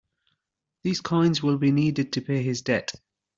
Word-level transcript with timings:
These 0.81 0.99
coins 1.01 1.43
will 1.43 1.59
be 1.59 1.71
needed 1.71 2.13
to 2.13 2.21
pay 2.21 2.41
his 2.41 2.63
debt. 2.63 2.91